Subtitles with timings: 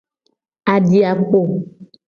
[0.73, 1.41] Adi a po.